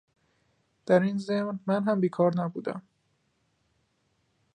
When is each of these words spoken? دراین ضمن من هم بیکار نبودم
دراین 0.85 1.17
ضمن 1.25 1.57
من 1.67 1.81
هم 1.87 1.97
بیکار 2.01 2.31
نبودم 2.39 2.81